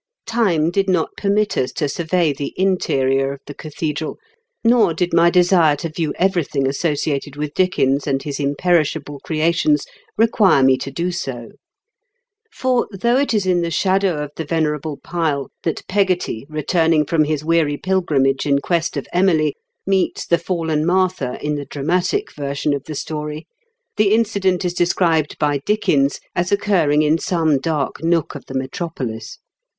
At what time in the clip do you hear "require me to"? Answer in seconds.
10.17-10.89